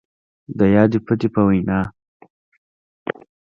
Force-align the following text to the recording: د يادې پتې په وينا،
د 0.57 0.59
يادې 0.75 0.99
پتې 1.05 1.27
په 1.33 1.41
وينا، 1.47 1.79